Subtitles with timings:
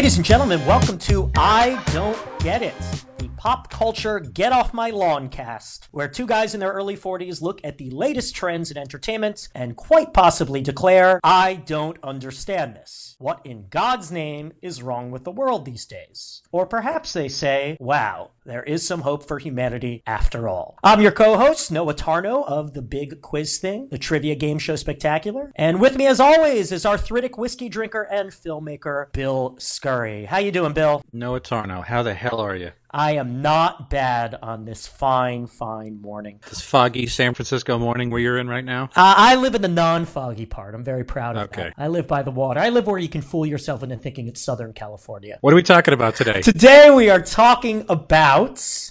[0.00, 2.72] Ladies and gentlemen, welcome to I Don't Get It,
[3.18, 7.42] the pop culture Get Off My Lawn cast, where two guys in their early 40s
[7.42, 13.14] look at the latest trends in entertainment and quite possibly declare, I don't understand this.
[13.18, 16.42] What in God's name is wrong with the world these days?
[16.50, 20.78] Or perhaps they say, wow, there is some hope for humanity after all.
[20.82, 24.76] I'm your co host, Noah Tarnow of the Big Quiz Thing, the trivia game show
[24.76, 25.52] spectacular.
[25.56, 30.24] And with me, as always, is arthritic whiskey drinker and filmmaker, Bill Scurry.
[30.24, 31.02] How you doing, Bill?
[31.12, 32.70] Noah Tarnow, how the hell are you?
[32.92, 36.40] I am not bad on this fine, fine morning.
[36.48, 38.84] This foggy San Francisco morning where you're in right now?
[38.96, 40.74] Uh, I live in the non-foggy part.
[40.74, 41.62] I'm very proud of Okay.
[41.64, 41.74] that.
[41.78, 42.58] I live by the water.
[42.58, 45.38] I live where you can fool yourself into thinking it's Southern California.
[45.40, 46.40] What are we talking about today?
[46.42, 48.29] Today we are talking about,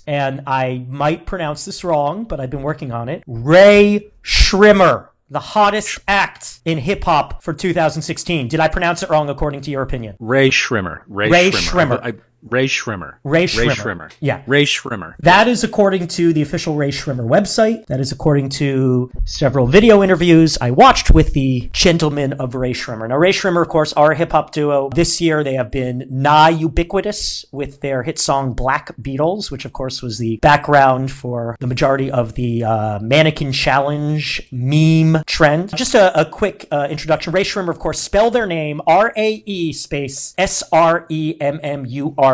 [0.07, 3.23] and I might pronounce this wrong, but I've been working on it.
[3.27, 8.47] Ray Shrimmer, the hottest act in hip hop for 2016.
[8.47, 10.15] Did I pronounce it wrong according to your opinion?
[10.19, 11.01] Ray Schrimmer.
[11.07, 11.97] Ray, Ray Schrimmer.
[11.99, 12.03] Schrimmer.
[12.03, 13.15] I- Ray Schrimmer.
[13.23, 13.75] Ray Ray Schrimmer.
[13.75, 14.11] Schrimmer.
[14.19, 14.43] Yeah.
[14.47, 15.15] Ray Schrimmer.
[15.19, 17.85] That is according to the official Ray Shrimmer website.
[17.87, 23.07] That is according to several video interviews I watched with the gentlemen of Ray Shrimmer.
[23.07, 24.89] Now, Ray Shrimmer, of course, are a hip hop duo.
[24.93, 29.73] This year, they have been nigh ubiquitous with their hit song Black Beatles, which, of
[29.73, 35.75] course, was the background for the majority of the uh, mannequin challenge meme trend.
[35.75, 37.33] Just a, a quick uh, introduction.
[37.33, 41.59] Ray Shrimmer, of course, spell their name R A E space S R E M
[41.63, 42.28] M U R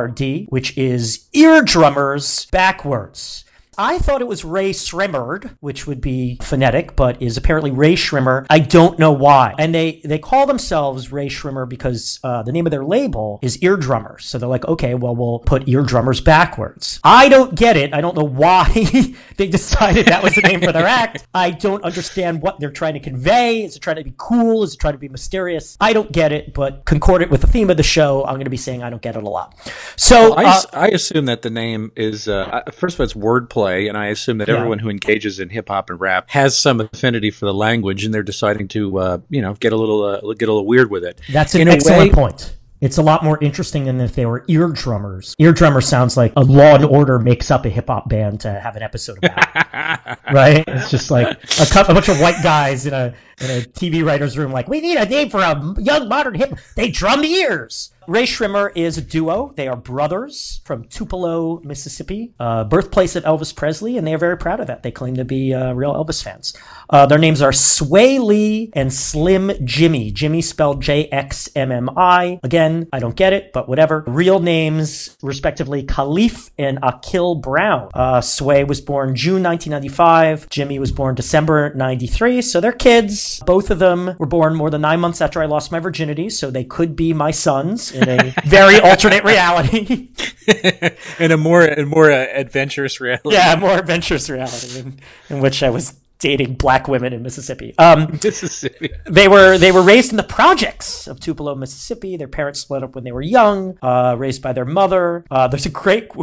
[0.50, 3.45] Which is eardrummers backwards.
[3.78, 8.46] I thought it was Ray Shrimmered, which would be phonetic, but is apparently Ray Shrimmer.
[8.50, 9.54] I don't know why.
[9.58, 13.58] And they, they call themselves Ray Shrimmer because uh, the name of their label is
[13.58, 14.22] Eardrummers.
[14.22, 17.00] So they're like, okay, well, we'll put Eardrummers backwards.
[17.04, 17.94] I don't get it.
[17.94, 18.70] I don't know why
[19.38, 21.28] they decided that was the name for their act.
[21.34, 23.64] I don't understand what they're trying to convey.
[23.64, 24.64] Is it trying to be cool?
[24.64, 25.78] Is it trying to be mysterious?
[25.80, 28.50] I don't get it, but concordant with the theme of the show, I'm going to
[28.50, 29.56] be saying I don't get it a lot.
[29.96, 33.65] So, I, uh, I assume that the name is, uh, first of all, it's wordplay,
[33.74, 34.56] and I assume that Yeah.
[34.56, 38.14] everyone who engages in hip hop and rap has some affinity for the language, and
[38.14, 41.04] they're deciding to, uh, you know, get a little, uh, get a little weird with
[41.04, 41.20] it.
[41.32, 42.56] That's an In a excellent way- point.
[42.82, 45.34] It's a lot more interesting than if they were eardrummers.
[45.42, 48.76] Eardrummer sounds like a Law and Order makes up a hip hop band to have
[48.76, 50.64] an episode about, right?
[50.68, 51.28] It's just like
[51.60, 54.68] a, cou- a bunch of white guys in a in a TV writer's room, like
[54.68, 56.58] we need a name for a young modern hip.
[56.76, 57.92] They drum the ears.
[58.08, 59.52] Ray Shrimmer is a duo.
[59.56, 64.38] They are brothers from Tupelo, Mississippi, uh, birthplace of Elvis Presley, and they are very
[64.38, 64.84] proud of that.
[64.84, 66.54] They claim to be uh, real Elvis fans.
[66.90, 70.12] Uh, their names are Sway Lee and Slim Jimmy.
[70.12, 72.40] Jimmy spelled J X M M I.
[72.44, 74.04] Again, I don't get it, but whatever.
[74.06, 77.90] Real names, respectively, Khalif and Akil Brown.
[77.96, 80.50] Uh, Sway was born June 1995.
[80.50, 82.44] Jimmy was born December 93.
[82.44, 83.25] So they're kids.
[83.46, 86.50] Both of them were born more than nine months after I lost my virginity, so
[86.52, 90.10] they could be my sons in a very alternate reality.
[91.20, 93.32] in a more, a more uh, adventurous reality.
[93.32, 95.00] yeah, more adventurous reality in,
[95.30, 97.76] in which I was dating black women in Mississippi.
[97.78, 98.90] Um, Mississippi.
[99.06, 102.18] they were they were raised in the projects of Tupelo, Mississippi.
[102.18, 103.78] Their parents split up when they were young.
[103.82, 105.26] Uh, raised by their mother.
[105.30, 106.10] Uh, there's a great.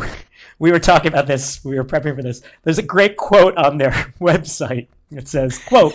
[0.58, 1.64] We were talking about this.
[1.64, 2.40] We were prepping for this.
[2.62, 4.86] There's a great quote on their website.
[5.16, 5.94] It says, "quote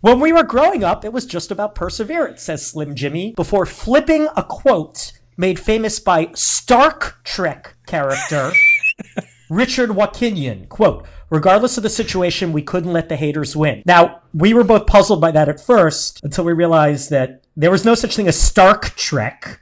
[0.00, 4.28] When we were growing up, it was just about perseverance," says Slim Jimmy before flipping
[4.36, 8.52] a quote made famous by Stark Trek character.
[9.50, 13.82] Richard Wakinian, quote, regardless of the situation, we couldn't let the haters win.
[13.84, 17.84] Now, we were both puzzled by that at first until we realized that there was
[17.84, 19.60] no such thing as Stark Trek.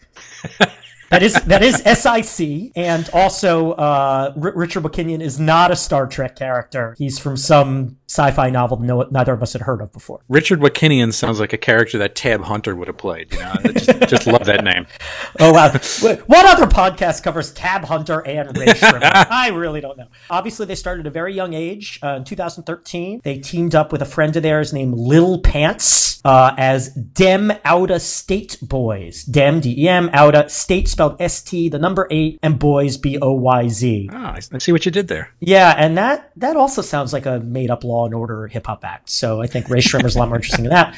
[1.10, 6.06] That is that is SIC, and also uh, R- Richard Wakinian is not a Star
[6.06, 6.94] Trek character.
[6.98, 10.20] He's from some sci-fi novel no, neither of us had heard of before.
[10.28, 13.32] Richard Wakinian sounds like a character that Tab Hunter would have played.
[13.32, 14.86] You know, I just, just love that name.
[15.38, 15.70] Oh wow!
[15.70, 19.00] Wh- what other podcast covers Tab Hunter and Shrimmer?
[19.02, 20.08] I really don't know.
[20.28, 22.00] Obviously, they started at a very young age.
[22.02, 26.54] Uh, in 2013, they teamed up with a friend of theirs named Lil Pants uh,
[26.58, 29.24] as Dem Outa State Boys.
[29.24, 33.18] Dem D E M Outa State spelled S T the number eight and Boys B
[33.20, 34.10] O Y Z.
[34.12, 35.32] I I see what you did there.
[35.38, 38.84] Yeah, and that that also sounds like a made up Law and Order hip hop
[38.84, 39.10] act.
[39.10, 40.96] So I think Ray Shrimmer's a lot more interesting than that.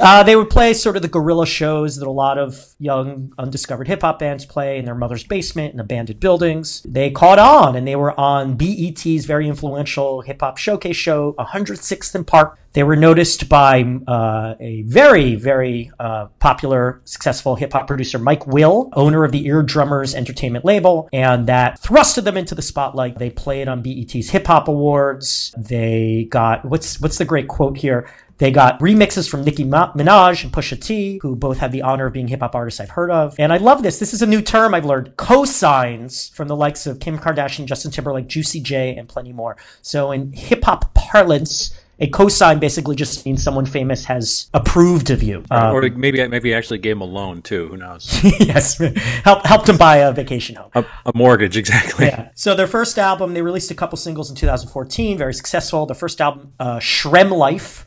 [0.00, 3.88] Uh, they would play sort of the guerrilla shows that a lot of young undiscovered
[3.88, 6.82] hip hop bands play in their mother's basement in abandoned buildings.
[6.82, 12.14] They caught on, and they were on BET's very influential hip hop showcase show, 106th
[12.14, 12.58] and Park.
[12.74, 18.46] They were noticed by uh, a very, very uh, popular, successful hip hop producer, Mike
[18.46, 23.18] Will, owner of the Eardrummers Entertainment label, and that thrusted them into the spotlight.
[23.18, 25.54] They played on BET's Hip Hop Awards.
[25.58, 28.08] They got what's what's the great quote here?
[28.38, 32.12] They got remixes from Nicki Minaj and Pusha T, who both have the honor of
[32.12, 33.36] being hip hop artists I've heard of.
[33.38, 34.00] And I love this.
[34.00, 35.16] This is a new term I've learned.
[35.16, 39.56] Cosigns from the likes of Kim Kardashian, Justin Timberlake, Juicy J, and plenty more.
[39.80, 45.22] So in hip hop parlance, a cosign basically just means someone famous has approved of
[45.22, 45.44] you.
[45.50, 47.68] Um, or maybe maybe actually gave him a loan too.
[47.68, 48.18] Who knows?
[48.40, 48.78] yes,
[49.24, 50.70] help, helped him buy a vacation home.
[50.74, 52.06] A, a, mortgage, exactly.
[52.06, 52.30] Yeah.
[52.34, 55.86] So their first album, they released a couple singles in 2014, very successful.
[55.86, 57.84] Their first album, uh, SremmLife,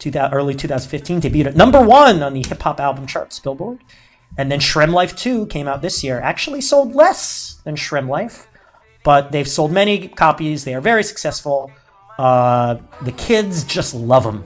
[0.00, 3.78] 2000, early 2015, debuted at number one on the hip hop album charts, Billboard.
[4.36, 6.20] And then SremmLife 2 came out this year.
[6.20, 8.46] Actually sold less than SremmLife,
[9.02, 10.64] but they've sold many copies.
[10.64, 11.70] They are very successful.
[12.18, 14.44] Uh, the kids just love them.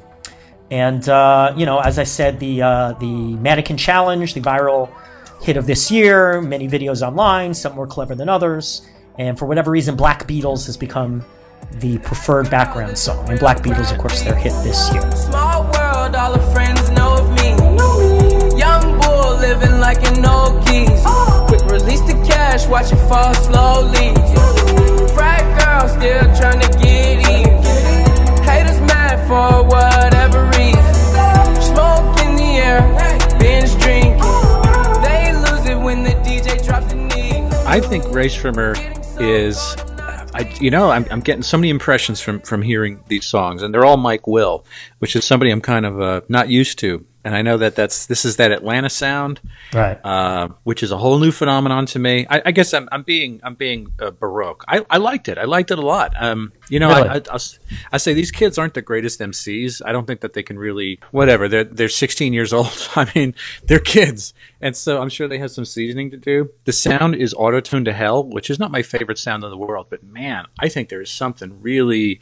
[0.70, 4.90] And uh, you know, as I said, the uh, the mannequin challenge, the viral
[5.42, 8.86] hit of this year, many videos online, some more clever than others.
[9.18, 11.24] And for whatever reason, Black Beatles has become
[11.72, 13.28] the preferred background song.
[13.28, 15.02] And Black Beatles, of course, their hit this year.
[15.12, 17.50] Small world, all the friends know of me.
[18.58, 21.04] Young bull living like an old geese.
[21.48, 24.14] Quick release the cash, watch it fall slowly.
[25.14, 27.29] Frat girl still trying to get.
[29.30, 30.94] For whatever reason.
[31.62, 32.80] Smoke in the air,
[33.38, 34.18] binge drinking.
[35.04, 37.46] They lose it when the DJ drops the knee.
[37.64, 38.80] I think Rae Sremmurd
[39.20, 39.76] is
[40.34, 43.72] I, you know, I'm, I'm getting so many impressions from from hearing these songs, and
[43.72, 44.64] they're all Mike Will,
[44.98, 48.06] which is somebody I'm kind of uh, not used to and I know that that's
[48.06, 49.40] this is that Atlanta sound,
[49.72, 49.98] right?
[50.04, 52.26] Uh, which is a whole new phenomenon to me.
[52.30, 54.64] I, I guess I'm, I'm being I'm being uh, baroque.
[54.66, 55.36] I, I liked it.
[55.36, 56.14] I liked it a lot.
[56.18, 57.08] Um, you know, really?
[57.08, 57.38] I, I,
[57.92, 59.82] I, say these kids aren't the greatest MCs.
[59.84, 61.46] I don't think that they can really whatever.
[61.48, 62.88] They're they're 16 years old.
[62.96, 63.34] I mean,
[63.64, 66.50] they're kids, and so I'm sure they have some seasoning to do.
[66.64, 69.56] The sound is auto tuned to hell, which is not my favorite sound in the
[69.56, 69.88] world.
[69.90, 72.20] But man, I think there is something really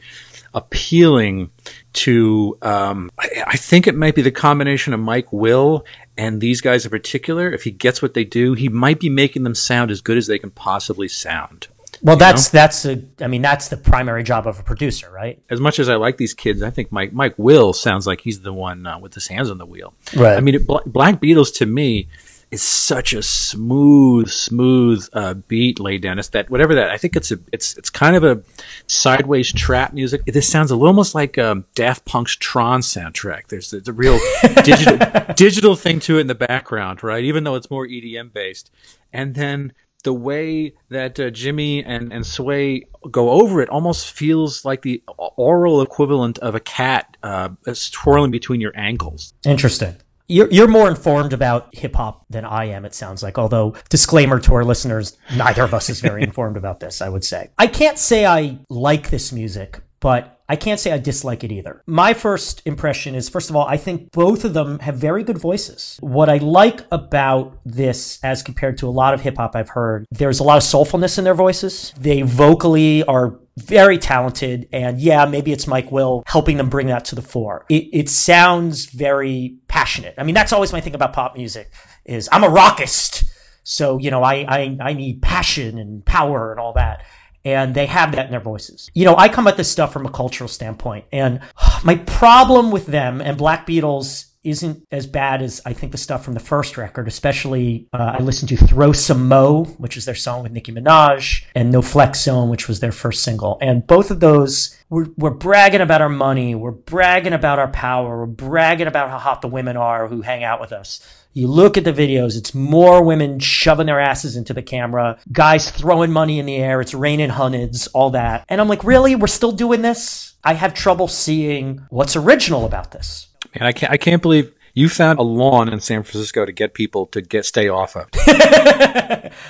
[0.53, 1.51] appealing
[1.93, 5.85] to um, I, I, think it might be the combination of Mike Will
[6.17, 7.51] and these guys in particular.
[7.51, 10.27] If he gets what they do, he might be making them sound as good as
[10.27, 11.67] they can possibly sound.
[12.01, 12.59] Well, that's know?
[12.59, 13.03] that's a.
[13.19, 15.41] I mean, that's the primary job of a producer, right?
[15.49, 18.41] As much as I like these kids, I think Mike Mike Will sounds like he's
[18.41, 19.93] the one uh, with his hands on the wheel.
[20.15, 20.37] Right.
[20.37, 22.07] I mean, it, Black Beatles to me
[22.51, 26.17] is such a smooth, smooth uh, beat laid down.
[26.17, 28.41] It's that whatever that I think it's a it's it's kind of a
[28.87, 30.25] sideways trap music.
[30.25, 33.47] This sounds a little almost like um, Daft Punk's Tron soundtrack.
[33.47, 34.19] There's, a real
[34.63, 34.97] digital
[35.35, 37.23] digital thing to it in the background, right?
[37.23, 38.71] Even though it's more EDM based,
[39.13, 39.73] and then
[40.03, 45.03] the way that uh, Jimmy and, and Sway go over it almost feels like the
[45.17, 47.49] oral equivalent of a cat uh,
[47.91, 49.33] twirling between your ankles.
[49.45, 49.97] Interesting
[50.29, 53.37] you're, you're more informed about hip hop than I am, it sounds like.
[53.37, 57.25] Although, disclaimer to our listeners, neither of us is very informed about this, I would
[57.25, 57.49] say.
[57.57, 61.83] I can't say I like this music, but I can't say I dislike it either.
[61.85, 65.37] My first impression is first of all, I think both of them have very good
[65.37, 65.97] voices.
[66.01, 70.05] What I like about this as compared to a lot of hip hop I've heard,
[70.09, 71.93] there's a lot of soulfulness in their voices.
[71.99, 74.67] They vocally are very talented.
[74.71, 77.65] And yeah, maybe it's Mike Will helping them bring that to the fore.
[77.69, 80.15] It, it sounds very passionate.
[80.17, 81.71] I mean, that's always my thing about pop music
[82.05, 83.25] is I'm a rockist.
[83.63, 87.05] So, you know, I, I, I need passion and power and all that.
[87.45, 88.89] And they have that in their voices.
[88.93, 91.05] You know, I come at this stuff from a cultural standpoint.
[91.11, 91.39] And
[91.83, 96.23] my problem with them and Black Beatles isn't as bad as I think the stuff
[96.23, 100.15] from the first record, especially uh, I listened to Throw Some Mo, which is their
[100.15, 103.57] song with Nicki Minaj, and No Flex Zone, which was their first single.
[103.61, 108.19] And both of those, we're, we're bragging about our money, we're bragging about our power,
[108.19, 111.01] we're bragging about how hot the women are who hang out with us.
[111.33, 115.69] You look at the videos, it's more women shoving their asses into the camera, guys
[115.69, 118.45] throwing money in the air, it's raining hundreds, all that.
[118.49, 119.15] And I'm like, really?
[119.15, 120.33] We're still doing this?
[120.43, 123.28] I have trouble seeing what's original about this.
[123.55, 126.73] Man, I can't, I can't believe you found a lawn in San Francisco to get
[126.73, 128.07] people to get stay off of.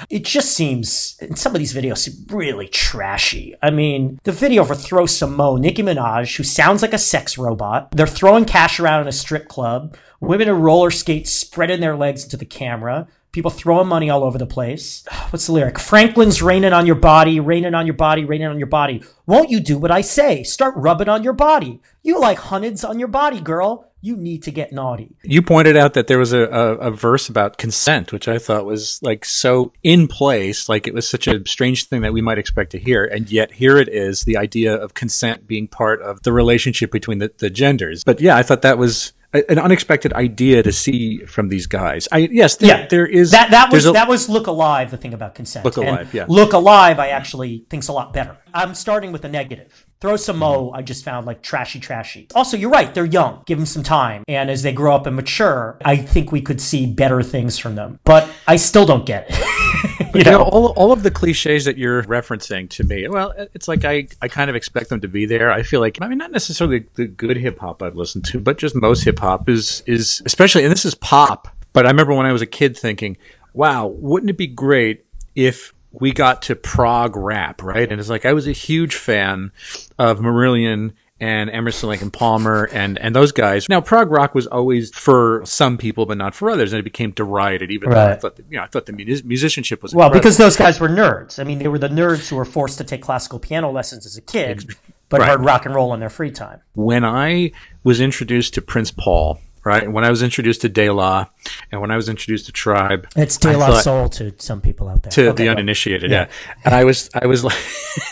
[0.10, 3.56] it just seems in some of these videos really trashy.
[3.62, 7.38] I mean, the video for Throw Some Mo, Nicki Minaj, who sounds like a sex
[7.38, 7.92] robot.
[7.92, 9.98] They're throwing cash around in a strip club.
[10.22, 13.08] Women in roller skates spreading their legs into the camera.
[13.32, 15.06] People throwing money all over the place.
[15.30, 15.78] What's the lyric?
[15.78, 19.04] Franklin's raining on your body, raining on your body, raining on your body.
[19.28, 20.44] Won't you do what I say?
[20.44, 21.82] Start rubbing on your body.
[22.02, 25.16] You like hundreds on your body, girl you need to get naughty.
[25.24, 28.66] You pointed out that there was a, a, a, verse about consent, which I thought
[28.66, 32.38] was like so in place, like it was such a strange thing that we might
[32.38, 33.04] expect to hear.
[33.04, 37.20] And yet here it is, the idea of consent being part of the relationship between
[37.20, 38.04] the, the genders.
[38.04, 42.08] But yeah, I thought that was an unexpected idea to see from these guys.
[42.12, 42.88] I yes, there, Yeah.
[42.88, 44.90] there is That that was a- that was Look Alive.
[44.92, 45.66] The thing about consent.
[45.66, 46.26] Look And Alive, yeah.
[46.28, 46.98] Look Alive.
[47.00, 48.38] I actually think's a lot better.
[48.54, 49.86] I'm starting with the negative.
[50.02, 50.40] Throw some mm-hmm.
[50.40, 50.72] mo.
[50.72, 52.28] I just found like trashy, trashy.
[52.34, 52.94] Also, you're right.
[52.94, 53.44] They're young.
[53.46, 56.62] Give them some time, and as they grow up and mature, I think we could
[56.62, 58.00] see better things from them.
[58.06, 59.38] But I still don't get it.
[60.00, 63.34] you you know, know, all, all of the cliches that you're referencing to me, well,
[63.54, 65.52] it's like I, I kind of expect them to be there.
[65.52, 68.58] I feel like, I mean, not necessarily the good hip hop I've listened to, but
[68.58, 71.50] just most hip hop is, is, especially, and this is pop.
[71.74, 73.18] But I remember when I was a kid thinking,
[73.54, 77.90] wow, wouldn't it be great if we got to prog rap, right?
[77.92, 79.52] And it's like, I was a huge fan
[79.98, 83.68] of Marillion and Emerson Lake and Palmer and and those guys.
[83.68, 87.12] Now, prog rock was always for some people, but not for others, and it became
[87.12, 87.72] derided.
[87.72, 88.22] Even though I Right.
[88.22, 90.22] thought, that, you know, I thought the music- musicianship was well, incredible.
[90.22, 91.38] because those guys were nerds.
[91.38, 94.16] I mean, they were the nerds who were forced to take classical piano lessons as
[94.16, 94.76] a kid,
[95.10, 95.30] but Right.
[95.32, 96.62] heard rock and roll in their free time.
[96.74, 97.52] when I
[97.84, 101.26] was introduced to Prince Paul, right, when I was introduced to De La,
[101.72, 104.88] and when I was introduced to Tribe, It's De La thought- Soul to some people
[104.90, 105.12] out there.
[105.12, 106.28] to Okay, the uninitiated, Yeah.
[106.48, 106.54] yeah.
[106.66, 107.58] And I was, I was like,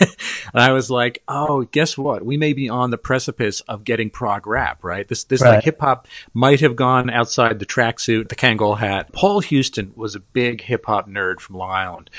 [0.00, 2.24] and I was like, oh, guess what?
[2.24, 5.06] We may be on the precipice of getting prog rap, right?
[5.08, 5.56] This, this Right.
[5.56, 9.12] like hip hop might have gone outside the tracksuit, the Kangol hat.
[9.12, 12.10] Paul Huston was a big hip hop nerd from Long Island.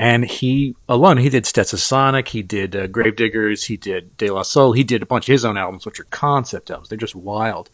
[0.00, 4.72] And he alone, he did Stetsasonic, he did uh, Gravediggaz, he did De La Soul,
[4.72, 6.88] he did a bunch of his own albums, which are concept albums.
[6.88, 7.68] They're just wild.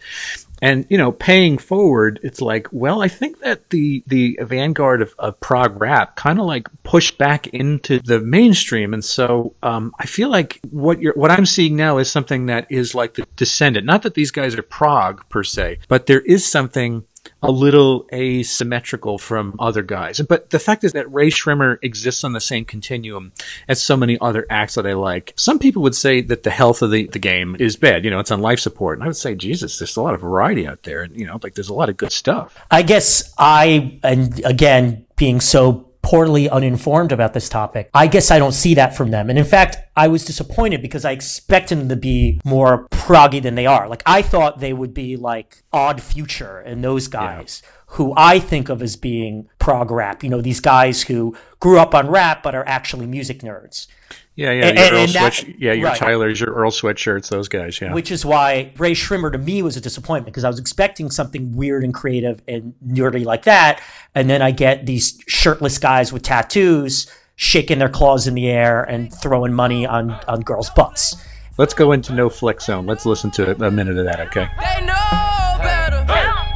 [0.62, 5.14] And you know, paying forward, it's like, well, I think that the the vanguard of,
[5.18, 10.04] of prog rap kind of like pushed back into the mainstream, and so um, I
[10.04, 13.86] feel like what you're what I'm seeing now is something that is like the descendant.
[13.86, 17.04] Not that these guys are prog per se, but there is something
[17.44, 20.20] a little asymmetrical from other guys.
[20.20, 23.32] But the fact is that Ray Shrimmer exists on the same continuum
[23.68, 25.32] as so many other acts that I like.
[25.36, 28.04] Some people would say that the health of the, the game is bad.
[28.04, 28.98] You know, it's on life support.
[28.98, 31.02] And I would say, Jesus, there's a lot of variety out there.
[31.02, 32.56] And, you know, like there's a lot of good stuff.
[32.70, 38.38] I guess I, and again, being so poorly uninformed about this topic, I guess I
[38.38, 39.30] don't see that from them.
[39.30, 43.56] And in fact, I was disappointed because I expected them to be more proggy than
[43.56, 43.88] they are.
[43.88, 48.68] Like I thought they would be like Odd Future and those guys who I think
[48.68, 50.22] of as being prog rap.
[50.22, 53.88] You know, these guys who grew up on rap but are actually music nerds.
[54.36, 54.66] Yeah, yeah.
[54.66, 55.96] And- your and Earl that- Sweat- yeah, your right.
[55.96, 57.80] Tyler's, your Earl sweatshirts, those guys.
[57.80, 57.92] Yeah.
[57.92, 61.54] which is why Ray Shrimmer to me was a disappointment because I was expecting something
[61.54, 63.80] weird and creative and nerdy like that,
[64.14, 68.82] and then I get these shirtless guys with tattoos shaking their claws in the air
[68.82, 71.16] and throwing money on on girls' butts.
[71.56, 72.86] Let's go into No Flex Zone.
[72.86, 74.48] Let's listen to a minute of that, okay?
[74.58, 76.04] They know better.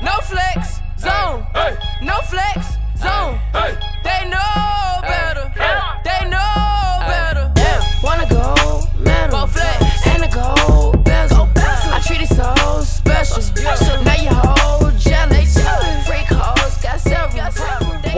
[0.02, 1.46] No flex zone.
[2.02, 3.38] No flex zone.
[3.52, 3.76] They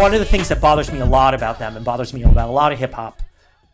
[0.00, 2.49] One of the things that bothers me a lot about them and bothers me about
[2.49, 3.21] a lot of hip hop,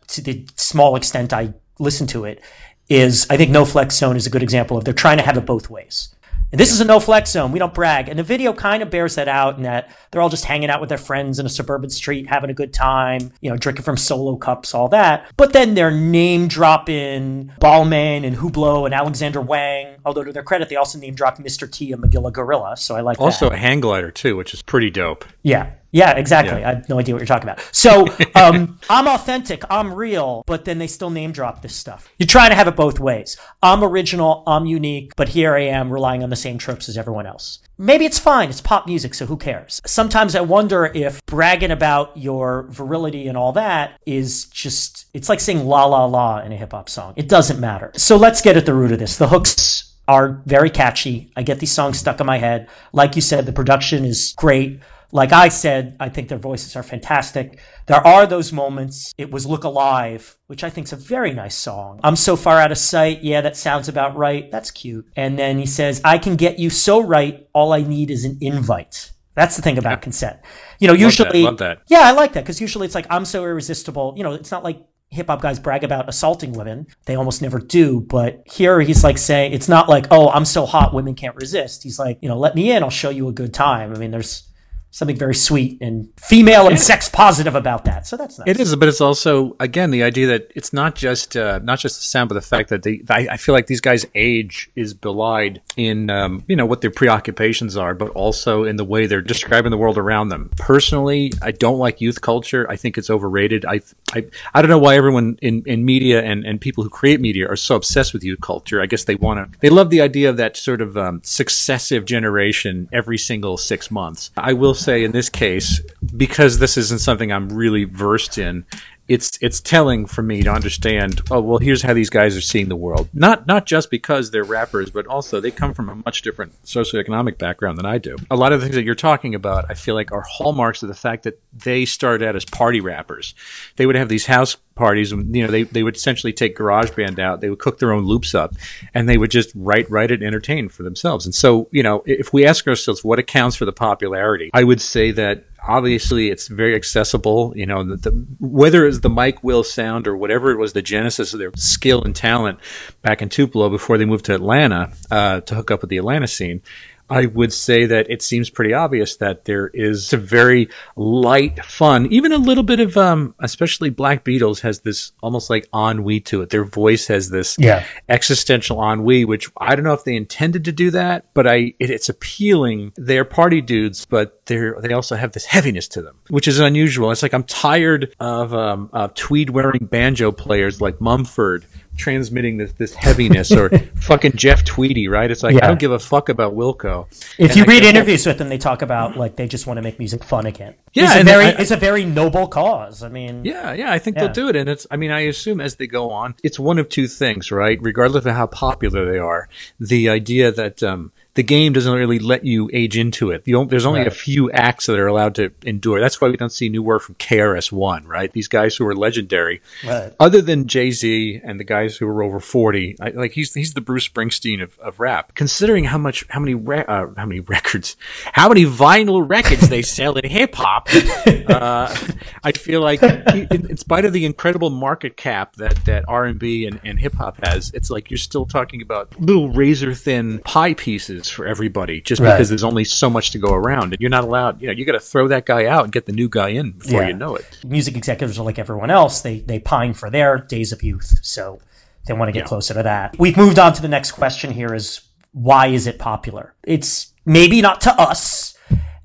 [0.07, 2.43] to the small extent I listen to it,
[2.89, 5.37] is I think No Flex Zone is a good example of they're trying to have
[5.37, 6.13] it both ways.
[6.51, 7.51] And this is a no flex zone.
[7.51, 8.07] We don't brag.
[8.07, 10.79] And the video kind of bears that out in that they're all just hanging out
[10.79, 13.97] with their friends in a suburban street, having a good time, you know, drinking from
[13.97, 15.29] solo cups, all that.
[15.35, 19.97] But then they're name dropping Balmain and Hublot and Alexander Wang.
[20.05, 21.69] Although to their credit, they also name dropped Mr.
[21.69, 22.77] T and Magilla Gorilla.
[22.77, 23.55] So I like Also that.
[23.55, 25.25] a hang glider, too, which is pretty dope.
[25.43, 25.73] Yeah.
[25.91, 26.61] Yeah, exactly.
[26.61, 26.69] Yeah.
[26.69, 27.61] I have no idea what you're talking about.
[27.71, 32.09] So um, I'm authentic, I'm real, but then they still name drop this stuff.
[32.17, 33.37] You're trying to have it both ways.
[33.61, 37.25] I'm original, I'm unique, but here I am relying on the same tropes as everyone
[37.25, 37.59] else.
[37.77, 38.49] Maybe it's fine.
[38.49, 39.81] It's pop music, so who cares?
[39.85, 45.39] Sometimes I wonder if bragging about your virility and all that is just, it's like
[45.39, 47.13] saying la la la in a hip hop song.
[47.15, 47.91] It doesn't matter.
[47.95, 49.17] So let's get at the root of this.
[49.17, 51.31] The hooks are very catchy.
[51.35, 52.67] I get these songs stuck in my head.
[52.93, 54.79] Like you said, the production is great.
[55.11, 57.59] Like I said, I think their voices are fantastic.
[57.85, 59.13] There are those moments.
[59.17, 61.99] It was Look Alive, which I think is a very nice song.
[62.03, 63.23] I'm so far out of sight.
[63.23, 64.51] Yeah, that sounds about right.
[64.51, 65.07] That's cute.
[65.15, 67.47] And then he says, I can get you so right.
[67.53, 69.11] All I need is an invite.
[69.35, 70.39] That's the thing about consent.
[70.79, 71.83] You know, that, usually, love that.
[71.87, 74.15] yeah, I like that because usually it's like I'm so irresistible.
[74.17, 76.87] You know, it's not like hip hop guys brag about assaulting women.
[77.05, 78.01] They almost never do.
[78.01, 81.83] But here he's like saying it's not like, oh, I'm so hot, women can't resist.
[81.83, 83.93] He's like, you know, let me in, I'll show you a good time.
[83.93, 84.46] I mean, there's
[84.91, 88.07] something very sweet and female and sex positive about that.
[88.07, 88.47] So that's nice.
[88.47, 91.97] It is, but it's also again the idea that it's not just uh, not just
[91.97, 93.01] the sound, but the fact that they.
[93.09, 97.77] I, feel like these guys' age is belied in um, you know what their preoccupations
[97.77, 100.49] are, but also in the way they're describing the world around them.
[100.57, 102.69] Personally, I don't like youth culture.
[102.69, 103.65] I think it's overrated.
[103.65, 103.81] I
[104.13, 107.47] I, I don't know why everyone in, in media and, and people who create media
[107.47, 108.81] are so obsessed with youth culture.
[108.81, 109.59] I guess they want to.
[109.59, 114.31] They love the idea of that sort of um, successive generation every single six months.
[114.37, 115.81] I will in this case,
[116.15, 118.65] because this isn't something I'm really versed in,
[119.07, 121.21] it's it's telling for me to understand.
[121.31, 123.09] Oh well, here's how these guys are seeing the world.
[123.13, 127.37] Not not just because they're rappers, but also they come from a much different socioeconomic
[127.37, 128.17] background than I do.
[128.29, 130.89] A lot of the things that you're talking about, I feel like, are hallmarks of
[130.89, 133.33] the fact that they started out as party rappers.
[133.77, 135.11] They would have these house parties.
[135.11, 138.33] You know, they, they would essentially take GarageBand out, they would cook their own loops
[138.33, 138.55] up,
[138.93, 141.25] and they would just write, write it, entertain for themselves.
[141.25, 144.79] And so, you know, if we ask ourselves what accounts for the popularity, I would
[144.79, 147.53] say that obviously it's very accessible.
[147.55, 150.81] You know, the, the, whether it's the Mike Will sound or whatever it was, the
[150.81, 152.59] genesis of their skill and talent
[153.01, 156.27] back in Tupelo before they moved to Atlanta uh, to hook up with the Atlanta
[156.27, 156.61] scene.
[157.09, 162.07] I would say that it seems pretty obvious that there is a very light fun,
[162.07, 166.41] even a little bit of, um, especially Black Beatles has this almost like ennui to
[166.41, 166.49] it.
[166.49, 167.85] Their voice has this yeah.
[168.09, 171.89] existential ennui, which I don't know if they intended to do that, but I, it,
[171.89, 172.93] it's appealing.
[172.97, 177.11] They're party dudes, but they're, they also have this heaviness to them, which is unusual.
[177.11, 181.65] It's like I'm tired of, um, uh, tweed wearing banjo players like Mumford
[181.97, 185.29] transmitting this this heaviness or fucking Jeff Tweedy, right?
[185.29, 185.65] It's like yeah.
[185.65, 187.07] I don't give a fuck about Wilco.
[187.37, 189.77] If and you I read interviews with them, they talk about like they just want
[189.77, 190.75] to make music fun again.
[190.93, 193.03] Yeah, it's a very I, it's a very noble cause.
[193.03, 194.25] I mean, yeah, yeah, I think yeah.
[194.25, 194.87] they'll do it, and it's.
[194.89, 197.77] I mean, I assume as they go on, it's one of two things, right?
[197.81, 199.49] Regardless of how popular they are,
[199.79, 203.45] the idea that um, the game doesn't really let you age into it.
[203.45, 204.07] there's only right.
[204.07, 206.01] a few acts that are allowed to endure.
[206.01, 208.31] That's why we don't see new work from KRS One, right?
[208.33, 210.11] These guys who are legendary, right.
[210.19, 213.75] other than Jay Z and the guys who are over forty, I, like he's he's
[213.75, 215.35] the Bruce Springsteen of, of rap.
[215.35, 217.97] Considering how much how many re- uh, how many records,
[218.33, 220.89] how many vinyl records they sell in hip hop,
[221.49, 221.95] uh,
[222.43, 226.39] I feel like in, in, spite of the incredible market cap that that R and
[226.39, 230.73] B and hip hop has, it's like you're still talking about little razor thin pie
[230.73, 232.33] pieces for everybody just right.
[232.33, 234.85] because there's only so much to go around and you're not allowed you know you
[234.85, 237.09] got to throw that guy out and get the new guy in before yeah.
[237.09, 240.71] you know it music executives are like everyone else they they pine for their days
[240.71, 241.59] of youth so
[242.05, 242.45] they want to get yeah.
[242.45, 245.99] closer to that we've moved on to the next question here is why is it
[245.99, 248.57] popular it's maybe not to us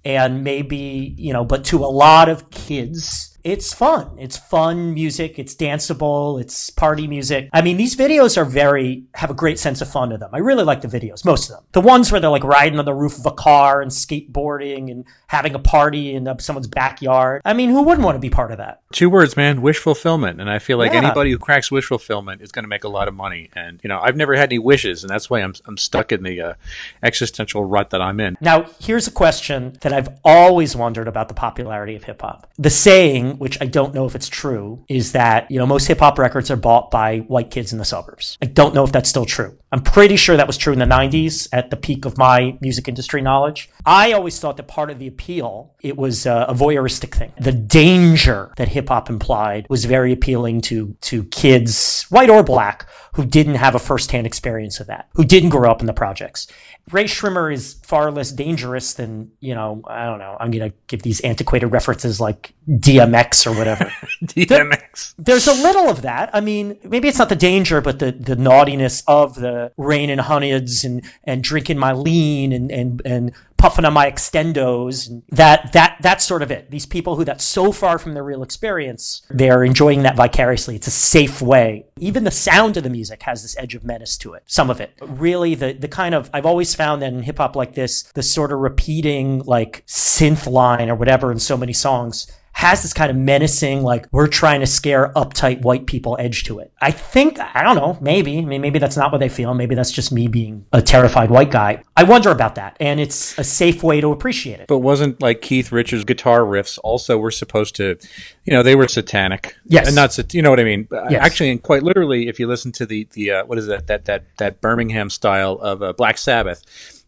[0.05, 4.17] and maybe you know but to a lot of kids it's fun.
[4.19, 5.39] It's fun music.
[5.39, 6.41] It's danceable.
[6.41, 7.49] It's party music.
[7.53, 10.31] I mean, these videos are very, have a great sense of fun to them.
[10.33, 11.65] I really like the videos, most of them.
[11.73, 15.05] The ones where they're like riding on the roof of a car and skateboarding and
[15.27, 17.43] having a party in someone's backyard.
[17.45, 18.83] I mean, who wouldn't want to be part of that?
[18.93, 20.41] Two words, man, wish fulfillment.
[20.41, 20.99] And I feel like yeah.
[20.99, 23.51] anybody who cracks wish fulfillment is going to make a lot of money.
[23.55, 26.23] And, you know, I've never had any wishes, and that's why I'm, I'm stuck in
[26.23, 26.55] the uh,
[27.03, 28.37] existential rut that I'm in.
[28.41, 32.51] Now, here's a question that I've always wondered about the popularity of hip hop.
[32.59, 36.01] The saying, which I don't know if it's true, is that, you know, most hip
[36.01, 38.39] hop records are bought by white kids in the suburbs.
[38.43, 39.59] I don't know if that's still true.
[39.73, 42.89] I'm pretty sure that was true in the 90s at the peak of my music
[42.89, 43.71] industry knowledge.
[43.87, 47.33] I always thought that part of the appeal, it was a, a voyeuristic thing.
[47.41, 52.87] The danger that hip hop implied was very appealing to, to kids, white or black,
[53.15, 56.47] who didn't have a firsthand experience of that, who didn't grow up in the projects.
[56.91, 60.37] Ray Schrimmer is far less dangerous than, you know, I don't know.
[60.41, 63.85] I'm going to give these antiquated references like DMX or whatever.
[64.25, 65.15] DMX.
[65.17, 66.31] There, there's a little of that.
[66.35, 70.21] I mean, maybe it's not the danger, but the, the naughtiness of the rain and
[70.21, 75.23] hundreds and, and drinking my lean and, and, and puffing on my extendos.
[75.31, 76.71] That that that's sort of it.
[76.71, 80.75] These people who that's so far from their real experience, they're enjoying that vicariously.
[80.75, 81.87] It's a safe way.
[81.99, 84.43] Even the sound of the music has this edge of menace to it.
[84.47, 87.55] Some of it, really, the the kind of I've always found that in hip hop
[87.55, 92.27] like this, the sort of repeating like synth line or whatever in so many songs
[92.53, 96.59] has this kind of menacing, like we're trying to scare uptight white people edge to
[96.61, 96.73] it.
[96.81, 99.55] I think, I don't know, maybe, I mean, maybe that's not what they feel.
[99.55, 101.83] Maybe that's just me being a terrified white guy.
[101.97, 102.77] I wonder about that.
[102.79, 104.69] And it's a safe way to appreciate it.
[104.69, 107.97] But wasn't like Keith Richards' guitar riffs also were supposed to,
[108.45, 109.57] you know, they were satanic.
[109.65, 109.87] Yes.
[109.87, 110.87] And not, sat- you know what I mean?
[110.93, 111.25] Yes.
[111.25, 114.05] Actually, and quite literally, if you listen to the, the, uh, what is that, that,
[114.05, 116.63] that, that Birmingham style of uh, Black Sabbath,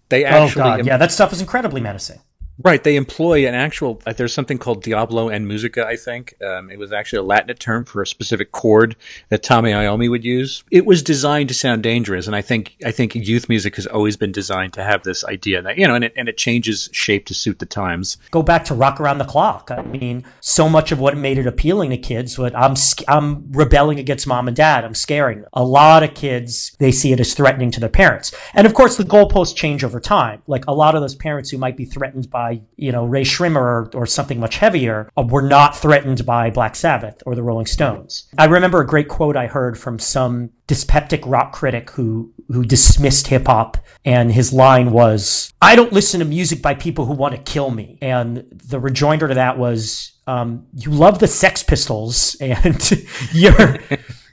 [0.08, 0.62] they oh, actually.
[0.62, 2.20] Oh God, yeah, that stuff is incredibly menacing
[2.62, 4.00] Right, they employ an actual.
[4.06, 5.84] Uh, there's something called Diabolus in Musica.
[5.84, 8.94] I think um, it was actually a Latin term for a specific chord
[9.28, 10.62] that Tommy Iommi would use.
[10.70, 14.16] It was designed to sound dangerous, and I think I think youth music has always
[14.16, 17.26] been designed to have this idea that you know, and it and it changes shape
[17.26, 18.18] to suit the times.
[18.30, 19.72] Go back to Rock Around the Clock.
[19.72, 22.76] I mean, so much of what made it appealing to kids, but I'm
[23.08, 24.84] I'm rebelling against mom and dad.
[24.84, 25.50] I'm scaring them.
[25.54, 28.96] A lot of kids they see it as threatening to their parents, and of course
[28.96, 30.42] the goalposts change over time.
[30.46, 33.22] Like a lot of those parents who might be threatened by by, you know, Rae
[33.22, 37.42] Sremmurd or, or something much heavier uh, were not threatened by Black Sabbath or the
[37.42, 38.28] Rolling Stones.
[38.36, 43.28] I remember a great quote I heard from some dyspeptic rock critic who who dismissed
[43.28, 47.34] hip hop and his line was I don't listen to music by people who want
[47.34, 47.98] to kill me.
[48.02, 53.78] And the rejoinder to that was um, you love the Sex Pistols and you're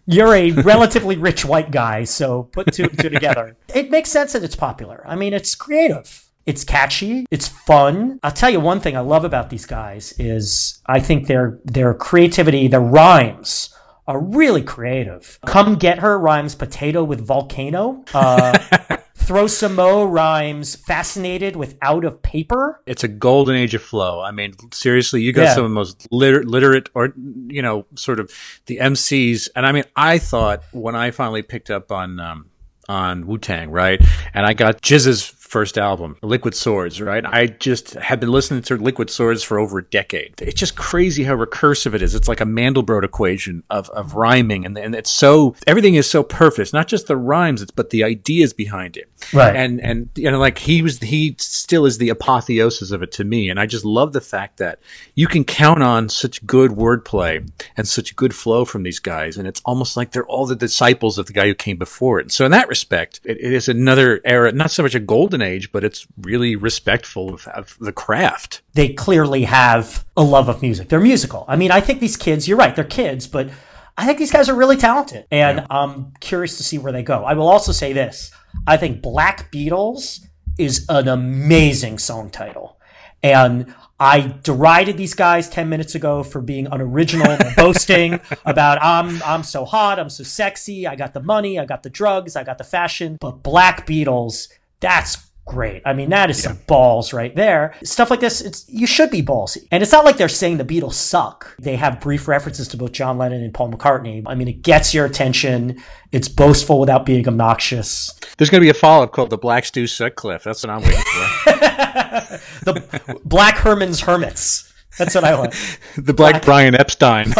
[0.05, 3.55] you're a relatively rich white guy so put two and two together.
[3.73, 5.01] It makes sense that it's popular.
[5.07, 7.25] I mean it's creative it's catchy.
[7.31, 8.19] It's fun.
[8.23, 11.93] I'll tell you one thing I love about these guys is I think their their
[11.93, 13.73] creativity, their rhymes
[14.07, 15.39] are really creative.
[15.45, 18.03] Come get her rhymes potato with volcano.
[18.13, 18.57] Uh,
[19.15, 22.81] Throw some mo rhymes fascinated with out of paper.
[22.87, 24.19] It's a golden age of flow.
[24.19, 25.53] I mean, seriously, you got yeah.
[25.53, 27.13] some of the most liter- literate or,
[27.47, 28.31] you know, sort of
[28.65, 29.47] the MCs.
[29.55, 32.49] And I mean, I thought when I finally picked up on, um,
[32.89, 34.01] on Wu Tang, right?
[34.33, 37.25] And I got GZA's first album, Liquid Swords, right?
[37.25, 40.41] I just had been listening to Liquid Swords for over a decade.
[40.41, 42.15] It's just crazy how recursive it is.
[42.15, 46.23] It's like a Mandelbrot equation of, of rhyming, and, and it's so everything is so
[46.23, 46.67] perfect.
[46.67, 49.09] It's Not just the rhymes, but the ideas behind it.
[49.33, 49.53] Right.
[49.53, 53.25] And and you know, like he was, he still is the apotheosis of it to
[53.25, 54.79] me, and I just love the fact that
[55.15, 59.45] you can count on such good wordplay and such good flow from these guys, and
[59.45, 62.31] it's almost like they're all the disciples of the guy who came before it.
[62.31, 65.71] So in that respect, it, it is another era, not so much a golden age,
[65.71, 68.61] but it's really respectful of, of, the craft.
[68.73, 70.89] They clearly have a love of music.
[70.89, 71.45] They're musical.
[71.47, 73.49] I mean, I think these kids, you're right, they're kids, but
[73.97, 75.25] I think these guys are really talented.
[75.31, 75.67] And yeah.
[75.69, 77.23] I'm curious to see where they go.
[77.23, 78.31] I will also say this
[78.67, 80.25] I think Black Beatles
[80.57, 82.77] is an amazing song title.
[83.23, 89.21] And I derided these guys 10 minutes ago for being unoriginal, and boasting about I'm
[89.21, 92.43] I'm so hot, I'm so sexy, I got the money, I got the drugs, I
[92.43, 93.17] got the fashion.
[93.21, 94.47] But Black Beatles,
[94.79, 95.81] that's great.
[95.85, 96.49] I mean, that is yeah.
[96.49, 97.75] some balls right there.
[97.83, 99.67] Stuff like this, it's you should be ballsy.
[99.69, 101.55] And it's not like they're saying the Beatles suck.
[101.59, 104.23] They have brief references to both John Lennon and Paul McCartney.
[104.25, 105.81] I mean, it gets your attention.
[106.11, 108.13] It's boastful without being obnoxious.
[108.37, 110.43] There's going to be a follow-up called The Black Stu Sutcliffe.
[110.43, 111.51] That's what I'm waiting for.
[112.65, 114.71] the Black Herman's Hermits.
[114.97, 115.53] That's what I want.
[115.97, 117.33] the Black, Black Brian Epstein.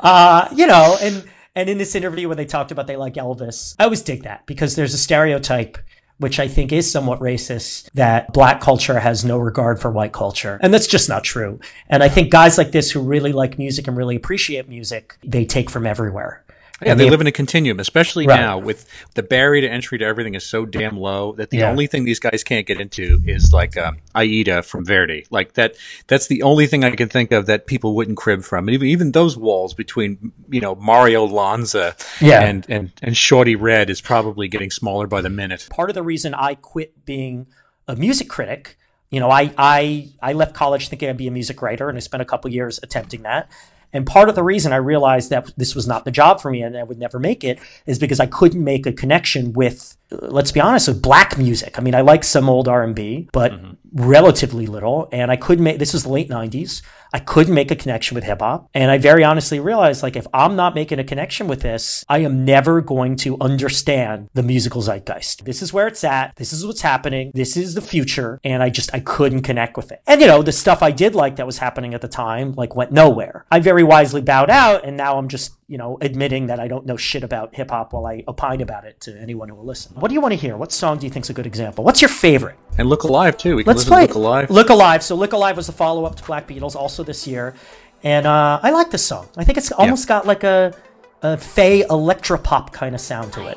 [0.00, 3.76] uh, you know, and and in this interview when they talked about they like Elvis,
[3.78, 5.78] I always dig that because there's a stereotype
[6.22, 10.58] which I think is somewhat racist, that black culture has no regard for white culture.
[10.62, 11.60] And that's just not true.
[11.88, 15.44] And I think guys like this who really like music and really appreciate music, they
[15.44, 16.44] take from everywhere.
[16.84, 18.38] Yeah, they, they live in a continuum, especially right.
[18.38, 21.70] now with the barrier to entry to everything is so damn low that the yeah.
[21.70, 25.26] only thing these guys can't get into is like um, Aida from Verdi.
[25.30, 28.68] Like that, that's the only thing I can think of that people wouldn't crib from.
[28.68, 32.42] And even, even those walls between, you know, Mario Lanza yeah.
[32.42, 35.68] and, and, and Shorty Red is probably getting smaller by the minute.
[35.70, 37.46] Part of the reason I quit being
[37.88, 38.78] a music critic
[39.12, 42.00] you know, I, I I left college thinking I'd be a music writer, and I
[42.00, 43.50] spent a couple years attempting that.
[43.92, 46.62] And part of the reason I realized that this was not the job for me
[46.62, 50.52] and I would never make it is because I couldn't make a connection with, let's
[50.52, 51.78] be honest, with black music.
[51.78, 53.71] I mean, I like some old R&B, but mm-hmm.
[53.92, 55.08] Relatively little.
[55.12, 56.82] And I couldn't make, this was the late 90s.
[57.14, 58.70] I couldn't make a connection with hip hop.
[58.72, 62.20] And I very honestly realized like if I'm not making a connection with this, I
[62.20, 65.44] am never going to understand the musical zeitgeist.
[65.44, 66.34] This is where it's at.
[66.36, 67.30] This is what's happening.
[67.34, 68.40] This is the future.
[68.44, 70.02] And I just I couldn't connect with it.
[70.06, 72.74] And you know, the stuff I did like that was happening at the time like
[72.74, 73.44] went nowhere.
[73.50, 76.84] I very wisely bowed out and now I'm just you know, admitting that I don't
[76.84, 79.98] know shit about hip hop while I opine about it to anyone who will listen.
[79.98, 80.54] What do you want to hear?
[80.54, 81.82] What song do you think is a good example?
[81.82, 82.58] What's your favorite?
[82.76, 83.56] And Look Alive too.
[83.56, 84.50] We Let's play Look Alive.
[84.50, 85.02] Look Alive.
[85.02, 87.54] So Look Alive was the follow up to Black Beatles, also this year,
[88.02, 89.30] and uh, I like this song.
[89.38, 90.16] I think it's almost yeah.
[90.16, 90.74] got like a,
[91.22, 93.56] a Faye electropop kind of sound to it.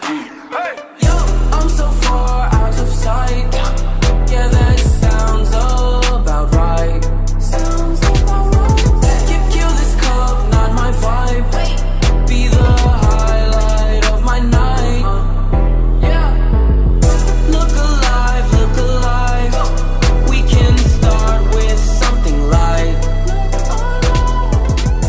[0.00, 0.31] Hey,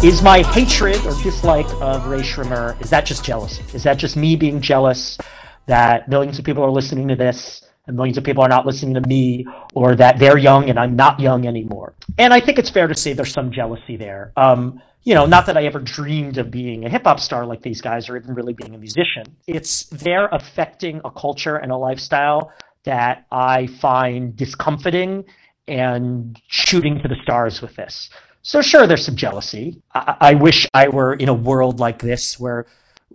[0.03, 3.63] Is my hatred or dislike of Rae Sremmurd, is that just jealousy?
[3.73, 5.17] Is that just me being jealous
[5.67, 8.95] that millions of people are listening to this and millions of people are not listening
[8.95, 11.93] to me or that they're young and I'm not young anymore.
[12.17, 14.33] And I think it's fair to say there's some jealousy there.
[14.35, 17.61] Um, you know, not that I ever dreamed of being a hip hop star like
[17.61, 19.37] these guys or even really being a musician.
[19.47, 22.51] It's they're affecting a culture and a lifestyle
[22.83, 25.23] that I find discomforting
[25.65, 28.09] and shooting to the stars with this.
[28.43, 29.81] So sure, there's some jealousy.
[29.93, 32.65] I, I wish I were in a world like this where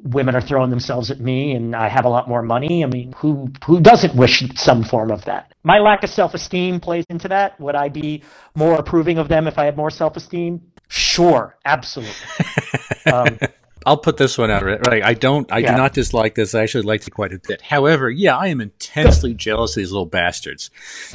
[0.02, 2.82] women are throwing themselves at me and I have a lot more money.
[2.82, 5.52] I mean, who who doesn't wish some form of that?
[5.64, 7.60] My lack of self-esteem plays into that.
[7.60, 8.22] Would I be
[8.54, 10.62] more approving of them if I had more self-esteem?
[10.88, 12.14] Sure, absolutely.
[13.12, 13.38] um,
[13.84, 14.64] I'll put this one out.
[14.64, 15.50] Right, I don't.
[15.52, 15.72] I yeah.
[15.72, 16.54] do not dislike this.
[16.54, 17.62] I actually like it quite a bit.
[17.62, 20.70] However, yeah, I am intensely jealous of these little bastards.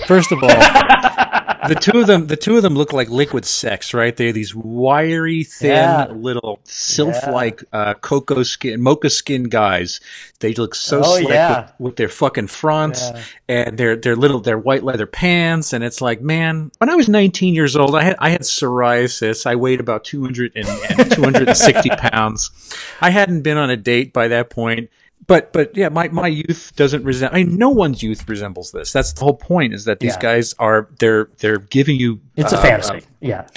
[0.07, 0.49] First of all,
[1.67, 4.15] the two of them, the two of them look like liquid sex, right?
[4.15, 6.07] They're these wiry, thin, yeah.
[6.09, 7.79] little sylph-like yeah.
[7.79, 9.99] uh, cocoa skin, mocha skin guys.
[10.39, 13.09] They look so oh, slick with, with, their fucking fronts
[13.47, 15.73] and their their little their white leather pants.
[15.73, 19.45] And it's like, man, when I was 19 years old, I had I had psoriasis.
[19.45, 22.51] I weighed about 200 and, and 260 pounds.
[23.01, 24.89] I hadn't been on a date by that point
[25.27, 27.35] but but yeah, my, my youth doesn't resemble.
[27.35, 28.91] I mean, no one's youth resembles this.
[28.91, 29.73] That's the whole point.
[29.73, 30.21] Is that these yeah.
[30.21, 32.19] guys are they're they're giving you.
[32.35, 32.95] It's uh, a fantasy.
[32.95, 33.47] Uh, yeah,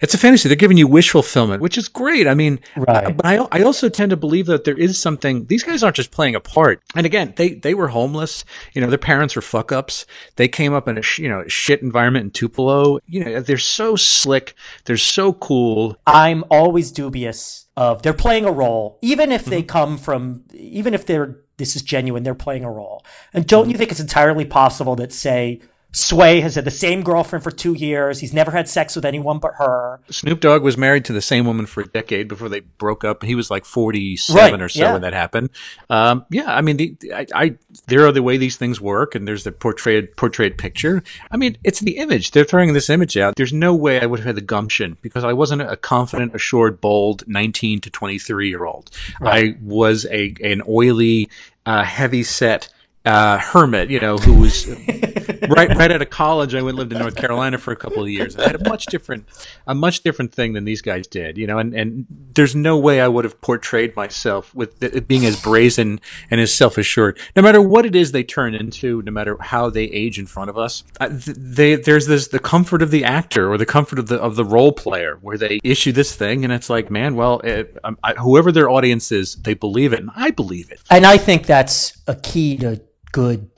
[0.00, 0.48] it's a fantasy.
[0.48, 2.26] They're giving you wish fulfillment, which is great.
[2.26, 3.16] I mean, right.
[3.16, 5.44] but I I also tend to believe that there is something.
[5.46, 6.82] These guys aren't just playing a part.
[6.94, 8.44] And again, they they were homeless.
[8.72, 10.06] You know, their parents were fuck ups.
[10.36, 12.98] They came up in a you know shit environment in Tupelo.
[13.06, 14.54] You know, they're so slick.
[14.86, 15.96] They're so cool.
[16.06, 19.66] I'm always dubious of they're playing a role, even if they mm-hmm.
[19.66, 23.04] come from, even if they're this is genuine, they're playing a role.
[23.32, 25.60] And don't you think it's entirely possible that say
[25.92, 28.18] Sway has had the same girlfriend for two years.
[28.18, 30.00] He's never had sex with anyone but her.
[30.10, 33.22] Snoop Dogg was married to the same woman for a decade before they broke up.
[33.22, 34.92] He was like 47 right, or so yeah.
[34.92, 35.50] when that happened.
[35.90, 37.54] Um, yeah, I mean, the, I, I,
[37.88, 41.02] there are the way these things work, and there's the portrayed portrayed picture.
[41.30, 42.30] I mean, it's the image.
[42.30, 43.36] They're throwing this image out.
[43.36, 46.80] There's no way I would have had the gumption because I wasn't a confident, assured,
[46.80, 48.90] bold 19 to 23 year old.
[49.20, 49.54] Right.
[49.54, 51.28] I was a an oily,
[51.66, 52.70] uh, heavy set
[53.04, 54.64] uh, hermit, you know, who was
[55.48, 56.54] right right out of college.
[56.54, 58.36] I went lived in North Carolina for a couple of years.
[58.36, 59.26] I had a much different
[59.66, 61.58] a much different thing than these guys did, you know.
[61.58, 66.00] And, and there's no way I would have portrayed myself with it being as brazen
[66.30, 67.18] and as self assured.
[67.36, 70.50] No matter what it is they turn into, no matter how they age in front
[70.50, 74.16] of us, they there's this the comfort of the actor or the comfort of the
[74.16, 77.76] of the role player where they issue this thing and it's like, man, well, it,
[78.02, 80.80] I, whoever their audience is, they believe it, and I believe it.
[80.90, 82.80] And I think that's a key to
[83.12, 83.50] good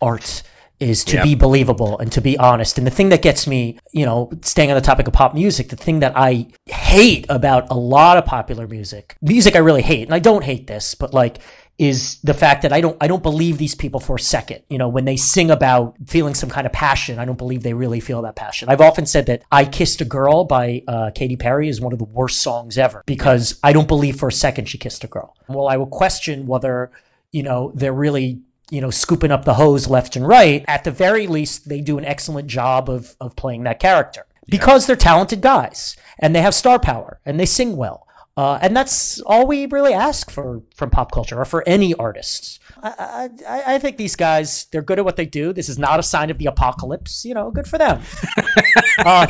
[0.00, 0.42] art
[0.84, 1.24] is to yep.
[1.24, 2.78] be believable and to be honest.
[2.78, 5.70] And the thing that gets me, you know, staying on the topic of pop music,
[5.70, 10.02] the thing that I hate about a lot of popular music, music I really hate,
[10.02, 11.38] and I don't hate this, but like,
[11.76, 14.62] is the fact that I don't I don't believe these people for a second.
[14.68, 17.74] You know, when they sing about feeling some kind of passion, I don't believe they
[17.74, 18.68] really feel that passion.
[18.68, 21.98] I've often said that "I Kissed a Girl" by uh, Katy Perry is one of
[21.98, 25.36] the worst songs ever because I don't believe for a second she kissed a girl.
[25.48, 26.92] Well, I will question whether
[27.32, 28.40] you know they're really
[28.70, 31.98] you know, scooping up the hose left and right, at the very least, they do
[31.98, 36.54] an excellent job of, of playing that character because they're talented guys and they have
[36.54, 38.06] star power and they sing well.
[38.36, 42.58] Uh, and that's all we really ask for from pop culture or for any artists.
[42.82, 45.52] I, I, I, think these guys, they're good at what they do.
[45.52, 47.24] This is not a sign of the apocalypse.
[47.24, 48.02] You know, good for them.
[48.98, 49.26] uh,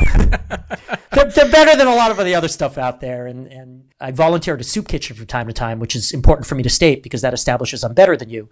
[1.11, 3.27] they're, they're, better than a lot of the other stuff out there.
[3.27, 6.47] And, and I volunteer at a soup kitchen from time to time, which is important
[6.47, 8.49] for me to state because that establishes I'm better than you.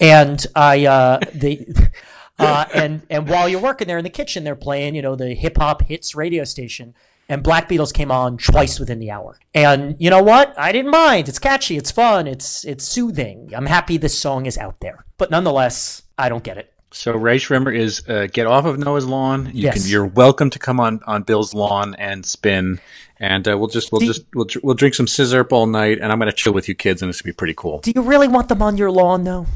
[0.00, 1.20] And I, uh,
[2.38, 5.34] uh, and and while you're working there in the kitchen, they're playing, you know, the
[5.34, 6.94] hip hop hits radio station
[7.28, 9.38] and Black Beatles came on twice within the hour.
[9.54, 10.54] And you know what?
[10.58, 11.28] I didn't mind.
[11.28, 13.50] It's catchy, it's fun, it's it's soothing.
[13.54, 15.04] I'm happy this song is out there.
[15.18, 16.72] But nonetheless, I don't get it.
[16.96, 19.46] So Rae Sremmurd is uh, get off of Noah's lawn.
[19.52, 19.82] You yes.
[19.82, 22.80] can, you're welcome to come on, on Bill's lawn and spin,
[23.20, 26.10] and uh, we'll just we'll do just we'll, we'll drink some scissor all night, and
[26.10, 27.80] I'm gonna chill with you kids, and it's gonna be pretty cool.
[27.80, 29.46] Do you really want them on your lawn though?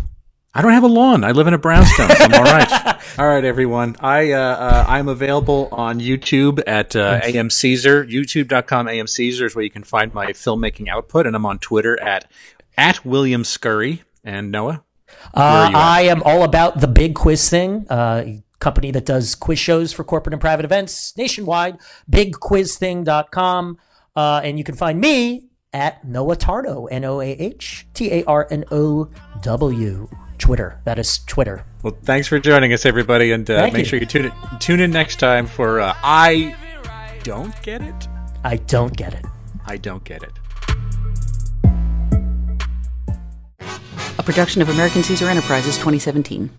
[0.53, 1.25] I don't have a lawn.
[1.25, 2.09] I live in a brownstone.
[2.11, 3.01] I'm all right.
[3.19, 3.97] all right, everyone.
[4.01, 8.05] I uh, uh, I'm available on YouTube at uh, AM Caesar.
[8.05, 11.99] YouTube.com AM Caesar is where you can find my filmmaking output, and I'm on Twitter
[12.03, 12.31] at
[12.77, 14.03] at William Scurry.
[14.23, 14.85] And Noah,
[15.35, 17.87] uh, I am all about the big quiz thing.
[17.89, 18.25] Uh,
[18.59, 21.79] company that does quiz shows for corporate and private events nationwide.
[22.11, 23.79] BigQuizThing.com,
[24.17, 26.89] uh, and you can find me at Noah Tarnow.
[26.91, 29.11] N O A H T A R N O
[29.43, 30.09] W.
[30.39, 30.81] Twitter.
[30.85, 31.65] That is Twitter.
[31.83, 33.85] Well, thanks for joining us, everybody, and uh, make you.
[33.85, 36.57] sure you tune in, tune in next time for uh, I
[37.23, 38.09] don't get it.
[38.43, 39.25] I don't get it.
[39.67, 40.40] I don't get it.
[44.21, 46.51] A production of American Caesar Enterprises 2017.